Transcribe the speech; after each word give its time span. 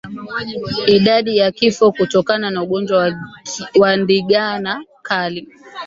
Idadi 0.87 1.37
ya 1.37 1.51
vifo 1.51 1.91
kutokana 1.91 2.51
na 2.51 2.63
ugonjwa 2.63 3.13
wa 3.79 3.97
ndigana 3.97 4.83
kali 5.01 5.49